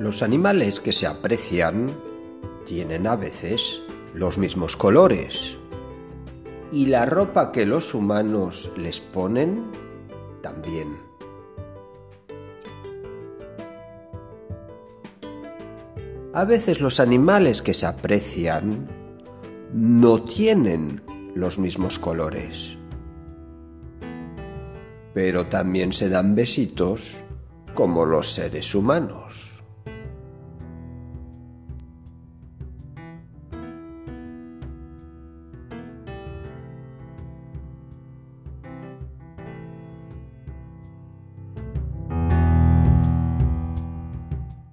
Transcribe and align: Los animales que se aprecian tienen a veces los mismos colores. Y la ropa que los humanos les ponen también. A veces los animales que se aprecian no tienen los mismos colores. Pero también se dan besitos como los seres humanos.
Los 0.00 0.22
animales 0.22 0.80
que 0.80 0.94
se 0.94 1.06
aprecian 1.06 1.94
tienen 2.64 3.06
a 3.06 3.16
veces 3.16 3.82
los 4.14 4.38
mismos 4.38 4.74
colores. 4.74 5.58
Y 6.72 6.86
la 6.86 7.04
ropa 7.04 7.52
que 7.52 7.66
los 7.66 7.92
humanos 7.92 8.72
les 8.78 9.02
ponen 9.02 9.70
también. 10.40 10.88
A 16.32 16.46
veces 16.46 16.80
los 16.80 16.98
animales 16.98 17.60
que 17.60 17.74
se 17.74 17.84
aprecian 17.84 18.88
no 19.74 20.22
tienen 20.22 21.02
los 21.34 21.58
mismos 21.58 21.98
colores. 21.98 22.78
Pero 25.12 25.44
también 25.44 25.92
se 25.92 26.08
dan 26.08 26.34
besitos 26.34 27.22
como 27.74 28.06
los 28.06 28.32
seres 28.32 28.74
humanos. 28.74 29.49